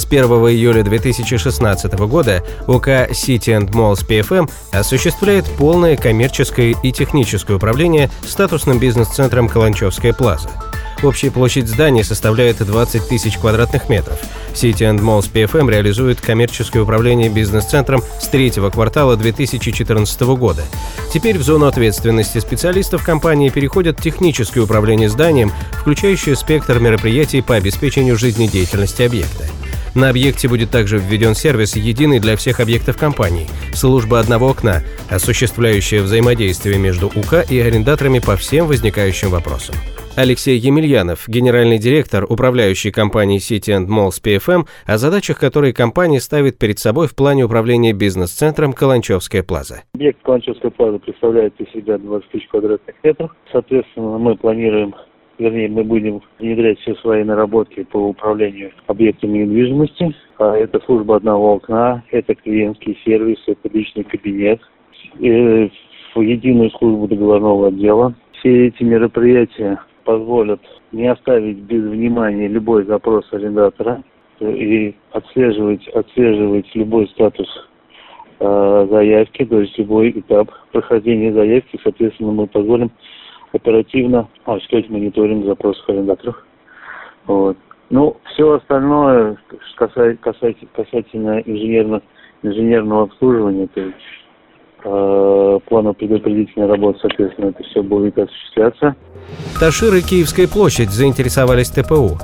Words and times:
С 0.00 0.06
1 0.06 0.24
июля 0.24 0.82
2016 0.82 1.92
года 2.08 2.42
УК 2.66 3.10
City 3.10 3.50
and 3.54 3.70
Malls 3.72 4.06
PFM 4.08 4.50
осуществляет 4.72 5.44
полное 5.58 5.98
коммерческое 5.98 6.74
и 6.82 6.90
техническое 6.90 7.52
управление 7.52 8.10
статусным 8.26 8.78
бизнес-центром 8.78 9.46
Каланчевская 9.46 10.14
плаза. 10.14 10.48
Общая 11.02 11.30
площадь 11.30 11.68
здания 11.68 12.02
составляет 12.02 12.64
20 12.64 13.08
тысяч 13.08 13.36
квадратных 13.36 13.90
метров. 13.90 14.18
City 14.54 14.90
and 14.90 15.00
Malls 15.00 15.30
PFM 15.30 15.70
реализует 15.70 16.18
коммерческое 16.22 16.82
управление 16.82 17.28
бизнес-центром 17.28 18.02
с 18.22 18.26
третьего 18.28 18.70
квартала 18.70 19.18
2014 19.18 20.20
года. 20.22 20.64
Теперь 21.12 21.36
в 21.36 21.42
зону 21.42 21.66
ответственности 21.66 22.38
специалистов 22.38 23.04
компании 23.04 23.50
переходит 23.50 24.00
техническое 24.00 24.60
управление 24.60 25.10
зданием, 25.10 25.52
включающее 25.78 26.36
спектр 26.36 26.78
мероприятий 26.78 27.42
по 27.42 27.56
обеспечению 27.56 28.16
жизнедеятельности 28.16 29.02
объекта. 29.02 29.44
На 29.94 30.10
объекте 30.10 30.48
будет 30.48 30.70
также 30.70 30.98
введен 30.98 31.34
сервис, 31.34 31.74
единый 31.74 32.20
для 32.20 32.36
всех 32.36 32.60
объектов 32.60 32.96
компании, 32.96 33.48
служба 33.72 34.20
одного 34.20 34.50
окна, 34.50 34.82
осуществляющая 35.10 36.02
взаимодействие 36.02 36.78
между 36.78 37.08
УК 37.08 37.44
и 37.50 37.58
арендаторами 37.58 38.20
по 38.20 38.36
всем 38.36 38.66
возникающим 38.66 39.30
вопросам. 39.30 39.74
Алексей 40.16 40.58
Емельянов, 40.58 41.28
генеральный 41.28 41.78
директор 41.78 42.24
управляющей 42.24 42.90
компании 42.90 43.38
City 43.38 43.76
and 43.76 43.86
Malls 43.86 44.22
PFM, 44.22 44.66
о 44.84 44.98
задачах, 44.98 45.38
которые 45.38 45.72
компания 45.72 46.20
ставит 46.20 46.58
перед 46.58 46.78
собой 46.78 47.06
в 47.06 47.14
плане 47.14 47.44
управления 47.44 47.92
бизнес-центром 47.92 48.72
Каланчевская 48.72 49.42
плаза. 49.42 49.82
Объект 49.94 50.20
Каланчевская 50.22 50.70
плаза 50.72 50.98
представляет 50.98 51.58
из 51.60 51.72
себя 51.72 51.98
20 51.98 52.30
тысяч 52.30 52.46
квадратных 52.48 52.96
метров. 53.02 53.30
Соответственно, 53.52 54.18
мы 54.18 54.36
планируем 54.36 54.94
вернее, 55.40 55.68
мы 55.68 55.82
будем 55.82 56.20
внедрять 56.38 56.78
все 56.80 56.94
свои 56.96 57.24
наработки 57.24 57.82
по 57.84 57.96
управлению 57.96 58.70
объектами 58.86 59.38
недвижимости. 59.38 60.14
А 60.38 60.54
это 60.54 60.80
служба 60.84 61.16
одного 61.16 61.54
окна, 61.54 62.04
это 62.10 62.34
клиентский 62.34 62.98
сервис, 63.04 63.38
это 63.46 63.68
личный 63.72 64.04
кабинет, 64.04 64.60
в 65.14 66.20
единую 66.20 66.70
службу 66.70 67.08
договорного 67.08 67.68
отдела. 67.68 68.14
Все 68.32 68.68
эти 68.68 68.82
мероприятия 68.82 69.80
позволят 70.04 70.60
не 70.92 71.06
оставить 71.08 71.58
без 71.58 71.82
внимания 71.84 72.48
любой 72.48 72.84
запрос 72.84 73.24
арендатора 73.32 74.02
и 74.40 74.94
отслеживать, 75.12 75.86
отслеживать 75.88 76.66
любой 76.74 77.08
статус 77.08 77.48
э, 78.40 78.88
заявки, 78.90 79.44
то 79.44 79.60
есть 79.60 79.78
любой 79.78 80.10
этап 80.10 80.50
прохождения 80.72 81.32
заявки, 81.32 81.78
соответственно, 81.82 82.32
мы 82.32 82.46
позволим 82.46 82.90
оперативно 83.52 84.28
осуществлять 84.44 84.90
мониторинг 84.90 85.46
запросов 85.46 85.88
арендаторов. 85.88 86.36
Вот. 87.26 87.56
Ну, 87.90 88.16
все 88.32 88.52
остальное 88.52 89.36
касается, 89.76 90.66
касательно 90.72 91.40
инженерно, 91.40 92.02
инженерного 92.42 93.04
обслуживания, 93.04 93.66
то 93.66 93.80
есть 93.80 93.96
э, 94.84 95.58
плана 95.68 95.92
предупредительной 95.92 96.68
работы, 96.68 97.00
соответственно, 97.00 97.48
это 97.48 97.62
все 97.64 97.82
будет 97.82 98.16
осуществляться. 98.16 98.94
Ташир 99.58 99.94
и 99.94 100.02
Киевская 100.02 100.46
площадь 100.46 100.90
заинтересовались 100.90 101.70
ТПУ. 101.70 102.16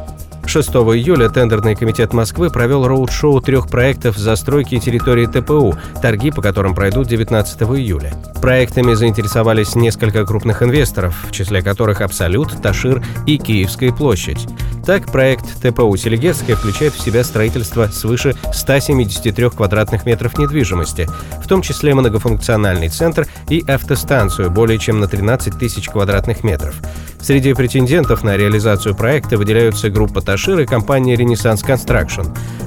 6 0.48 0.68
июля 0.70 1.29
Тендерный 1.29 1.74
комитет 1.74 2.12
Москвы 2.12 2.51
провел 2.51 2.86
роуд-шоу 2.86 3.40
трех 3.40 3.68
проектов 3.68 4.17
застройки 4.17 4.79
территории 4.79 5.27
ТПУ, 5.27 5.74
торги 6.01 6.30
по 6.30 6.40
которым 6.40 6.74
пройдут 6.74 7.08
19 7.08 7.62
июля. 7.62 8.14
Проектами 8.40 8.95
заинтересовались 8.95 9.74
несколько 9.74 10.24
крупных 10.24 10.62
инвесторов, 10.62 11.17
в 11.29 11.33
числе 11.33 11.62
которых 11.62 12.01
Абсолют, 12.01 12.62
Ташир 12.62 13.02
и 13.27 13.39
Киевская 13.39 13.92
площадь. 13.92 14.46
Так, 14.86 15.11
проект 15.11 15.46
ТПУ 15.61 15.96
«Селигерская» 15.96 16.55
включает 16.55 16.95
в 16.95 17.01
себя 17.01 17.24
строительство 17.24 17.89
свыше 17.89 18.36
173 18.52 19.51
квадратных 19.51 20.06
метров 20.06 20.39
недвижимости, 20.39 21.08
в 21.42 21.48
том 21.48 21.61
числе 21.61 21.92
многофункциональный 21.92 22.89
центр 22.89 23.27
и 23.48 23.64
автостанцию 23.67 24.51
более 24.52 24.79
чем 24.79 25.01
на 25.01 25.08
13 25.08 25.58
тысяч 25.58 25.89
квадратных 25.89 26.45
метров. 26.45 26.77
Среди 27.21 27.55
претендентов 27.55 28.23
на 28.23 28.37
реализацию 28.37 28.95
проекта 28.95 29.37
выделяются 29.37 29.91
группа 29.91 30.21
«Ташир» 30.21 30.61
и 30.61 30.67
компания 30.67 31.17
«Ренессанс 31.17 31.63
Констракшн». 31.63 32.23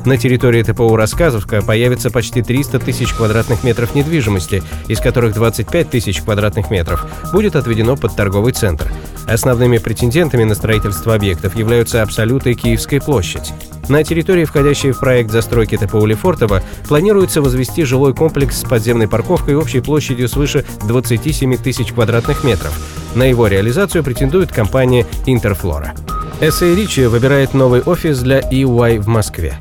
На 0.06 0.18
территории 0.18 0.64
ТПУ 0.64 0.96
«Рассказовка» 0.96 1.62
появится 1.62 2.10
почти 2.10 2.42
300 2.42 2.80
тысяч 2.80 3.14
квадратных 3.14 3.64
метров 3.64 3.96
недвижимости, 3.96 4.64
из 4.88 5.00
которых 5.00 5.34
25 5.34 5.90
тысяч 5.90 6.22
квадратных 6.22 6.72
метров 6.72 7.06
будет 7.32 7.56
отведено 7.56 7.96
под 7.96 8.16
торговый 8.16 8.54
центр. 8.54 8.92
Основными 9.30 9.78
претендентами 9.78 10.44
на 10.44 10.56
строительство 10.56 11.14
объектов 11.14 11.56
являются 11.56 12.02
Абсолют 12.02 12.48
и 12.48 12.56
Киевская 12.56 13.00
площадь. 13.00 13.54
На 13.88 14.04
территории, 14.04 14.46
входящей 14.46 14.92
в 14.92 15.00
проект 15.00 15.30
застройки 15.30 15.78
ТПУ 15.78 16.06
Лефортово, 16.06 16.64
планируется 16.88 17.42
возвести 17.42 17.84
жилой 17.84 18.16
комплекс 18.16 18.60
с 18.60 18.64
подземной 18.64 19.08
парковкой 19.08 19.56
общей 19.56 19.82
площадью 19.82 20.30
свыше 20.30 20.66
27 20.88 21.58
тысяч 21.58 21.94
квадратных 21.94 22.44
метров. 22.44 22.74
На 23.14 23.24
его 23.24 23.46
реализацию 23.46 24.04
претендует 24.04 24.52
компания 24.52 25.06
«Интерфлора». 25.28 25.94
SA 26.40 26.74
Ричи 26.74 27.06
выбирает 27.06 27.54
новый 27.54 27.82
офис 27.82 28.20
для 28.20 28.40
EY 28.40 29.00
в 29.00 29.08
Москве. 29.08 29.60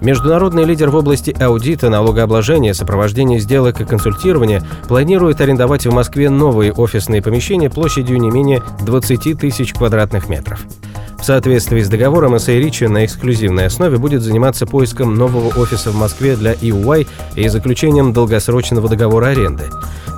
Международный 0.00 0.64
лидер 0.64 0.88
в 0.88 0.96
области 0.96 1.34
аудита, 1.38 1.90
налогообложения, 1.90 2.72
сопровождения 2.72 3.38
сделок 3.38 3.80
и 3.80 3.84
консультирования 3.84 4.62
планирует 4.88 5.40
арендовать 5.40 5.86
в 5.86 5.92
Москве 5.92 6.30
новые 6.30 6.72
офисные 6.72 7.22
помещения 7.22 7.68
площадью 7.68 8.18
не 8.18 8.30
менее 8.30 8.62
20 8.80 9.38
тысяч 9.38 9.74
квадратных 9.74 10.28
метров. 10.28 10.60
В 11.20 11.24
соответствии 11.24 11.82
с 11.82 11.88
договором 11.88 12.34
SA 12.36 12.58
Ричи 12.58 12.86
на 12.86 13.04
эксклюзивной 13.04 13.66
основе 13.66 13.98
будет 13.98 14.22
заниматься 14.22 14.66
поиском 14.66 15.16
нового 15.16 15.48
офиса 15.60 15.90
в 15.90 15.96
Москве 15.96 16.34
для 16.34 16.54
EY 16.54 17.06
и 17.36 17.48
заключением 17.48 18.14
долгосрочного 18.14 18.88
договора 18.88 19.26
аренды. 19.26 19.64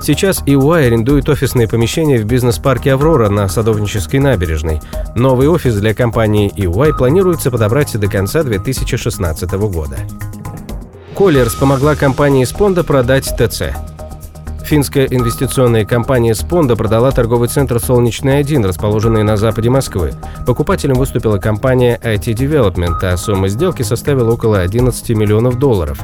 Сейчас 0.02 0.42
EY 0.42 0.86
арендует 0.86 1.28
офисные 1.28 1.68
помещения 1.68 2.18
в 2.18 2.24
бизнес-парке 2.24 2.94
«Аврора» 2.94 3.28
на 3.28 3.46
Садовнической 3.46 4.18
набережной. 4.18 4.80
Новый 5.14 5.46
офис 5.46 5.76
для 5.76 5.94
компании 5.94 6.52
EY 6.56 6.96
планируется 6.96 7.52
подобрать 7.52 7.96
до 7.96 8.08
конца 8.08 8.42
2016 8.42 9.52
года. 9.52 9.98
Коллерс 11.16 11.54
помогла 11.54 11.94
компании 11.94 12.44
Спонда 12.44 12.82
продать 12.82 13.32
ТЦ. 13.36 13.62
Финская 14.64 15.06
инвестиционная 15.06 15.84
компания 15.84 16.34
«Спонда» 16.34 16.74
продала 16.76 17.10
торговый 17.12 17.48
центр 17.48 17.78
«Солнечный-1», 17.78 18.66
расположенный 18.66 19.22
на 19.22 19.36
западе 19.36 19.70
Москвы. 19.70 20.14
Покупателем 20.46 20.94
выступила 20.94 21.38
компания 21.38 22.00
IT 22.02 22.34
Development, 22.34 22.98
а 23.02 23.16
сумма 23.16 23.48
сделки 23.48 23.82
составила 23.82 24.32
около 24.32 24.60
11 24.60 25.10
миллионов 25.10 25.58
долларов. 25.58 26.00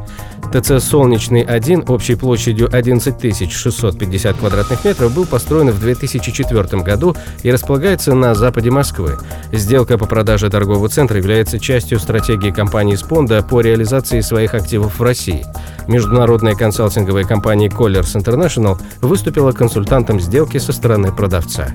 ТЦ 0.53 0.83
«Солнечный-1» 0.83 1.91
общей 1.93 2.15
площадью 2.15 2.69
11 2.73 3.53
650 3.53 4.37
квадратных 4.37 4.85
метров 4.85 5.15
был 5.15 5.27
построен 5.27 5.71
в 5.71 5.79
2004 5.79 6.83
году 6.83 7.15
и 7.43 7.51
располагается 7.51 8.15
на 8.15 8.35
западе 8.35 8.71
Москвы. 8.71 9.19
Сделка 9.53 9.99
по 9.99 10.07
продаже 10.07 10.49
торгового 10.49 10.89
центра 10.89 11.19
является 11.19 11.59
частью 11.59 11.99
стратегии 11.99 12.51
компании 12.51 12.95
«Спонда» 12.95 13.43
по 13.43 13.61
реализации 13.61 14.21
своих 14.21 14.55
активов 14.55 14.99
в 14.99 15.03
России. 15.03 15.45
Международная 15.87 16.55
консалтинговая 16.55 17.25
компания 17.25 17.69
Colliers 17.69 18.15
International 18.17 18.79
выступила 19.03 19.53
консультантом 19.53 20.19
сделки 20.21 20.59
со 20.59 20.73
стороны 20.73 21.13
продавца. 21.13 21.75